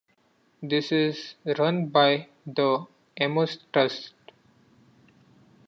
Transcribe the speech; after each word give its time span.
This 0.63 0.91
is 0.91 1.35
run 1.59 1.89
by 1.89 2.29
the 2.43 2.87
Amos 3.19 3.59
Trust. 3.71 4.15